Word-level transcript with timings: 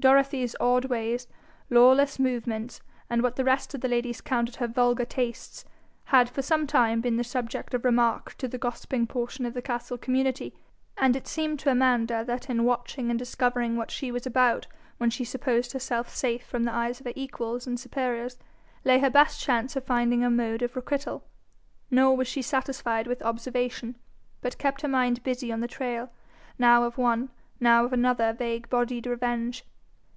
Dorothy's 0.00 0.56
odd 0.58 0.86
ways, 0.86 1.28
lawless 1.70 2.18
movements, 2.18 2.80
and 3.08 3.22
what 3.22 3.36
the 3.36 3.44
rest 3.44 3.72
of 3.72 3.82
the 3.82 3.88
ladies 3.88 4.20
counted 4.20 4.56
her 4.56 4.66
vulgar 4.66 5.04
tastes, 5.04 5.64
had 6.06 6.28
for 6.28 6.42
some 6.42 6.66
time 6.66 7.00
been 7.00 7.18
the 7.18 7.22
subject 7.22 7.72
of 7.72 7.84
remark 7.84 8.34
to 8.38 8.48
the 8.48 8.58
gossiping 8.58 9.06
portion 9.06 9.46
of 9.46 9.54
the 9.54 9.62
castle 9.62 9.96
community; 9.96 10.56
and 10.98 11.14
it 11.14 11.28
seemed 11.28 11.60
to 11.60 11.70
Amanda 11.70 12.24
that 12.24 12.50
in 12.50 12.64
watching 12.64 13.10
and 13.10 13.16
discovering 13.20 13.76
what 13.76 13.92
she 13.92 14.10
was 14.10 14.26
about 14.26 14.66
when 14.98 15.08
she 15.08 15.24
supposed 15.24 15.70
herself 15.70 16.12
safe 16.12 16.42
from 16.44 16.64
the 16.64 16.74
eyes 16.74 16.98
of 16.98 17.06
her 17.06 17.12
equals 17.14 17.64
and 17.68 17.78
superiors, 17.78 18.40
lay 18.84 18.98
her 18.98 19.08
best 19.08 19.40
chance 19.40 19.76
of 19.76 19.84
finding 19.84 20.24
a 20.24 20.28
mode 20.30 20.62
of 20.62 20.74
requital. 20.74 21.22
Nor 21.92 22.16
was 22.16 22.26
she 22.26 22.42
satisfied 22.42 23.06
with 23.06 23.22
observation, 23.22 23.94
but 24.40 24.58
kept 24.58 24.80
her 24.80 24.88
mind 24.88 25.22
busy 25.22 25.52
on 25.52 25.60
the 25.60 25.68
trail, 25.68 26.10
now 26.58 26.82
of 26.82 26.98
one, 26.98 27.28
now 27.60 27.84
of 27.84 27.92
another 27.92 28.32
vague 28.32 28.68
bodied 28.68 29.06
revenge. 29.06 29.64